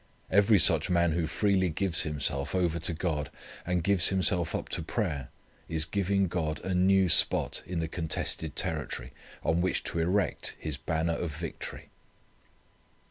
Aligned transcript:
Every 0.31 0.57
such 0.57 0.89
man 0.89 1.11
who 1.11 1.27
freely 1.27 1.69
gives 1.69 2.01
himself 2.01 2.55
over 2.55 2.79
to 2.79 2.93
God, 2.95 3.29
and 3.67 3.83
gives 3.83 4.07
himself 4.07 4.55
up 4.55 4.67
to 4.69 4.81
prayer 4.81 5.29
is 5.69 5.85
giving 5.85 6.27
God 6.27 6.59
a 6.65 6.73
new 6.73 7.07
spot 7.07 7.61
in 7.67 7.81
the 7.81 7.87
contested 7.87 8.55
territory 8.55 9.13
on 9.43 9.61
which 9.61 9.83
to 9.83 9.99
erect 9.99 10.55
His 10.57 10.75
banner 10.75 11.13
of 11.13 11.35
victory. 11.35 11.91